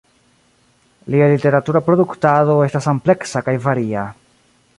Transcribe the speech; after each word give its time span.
Lia 1.15 1.27
literatura 1.33 1.83
produktado 1.91 2.57
estas 2.71 2.91
ampleksa 2.95 3.45
kaj 3.51 3.57
varia. 3.69 4.09